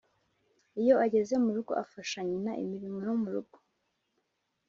[0.81, 3.57] Iyo ageze mu rugo afasha nyina imirimo yo mu rugo